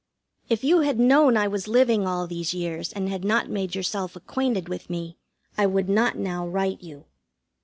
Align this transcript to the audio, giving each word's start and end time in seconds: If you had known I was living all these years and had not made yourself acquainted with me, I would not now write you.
If 0.49 0.63
you 0.63 0.79
had 0.79 0.97
known 0.99 1.37
I 1.37 1.47
was 1.47 1.67
living 1.67 2.07
all 2.07 2.25
these 2.25 2.55
years 2.55 2.91
and 2.91 3.07
had 3.07 3.23
not 3.23 3.51
made 3.51 3.75
yourself 3.75 4.15
acquainted 4.15 4.67
with 4.67 4.89
me, 4.89 5.19
I 5.59 5.67
would 5.67 5.89
not 5.89 6.17
now 6.17 6.47
write 6.47 6.81
you. 6.81 7.05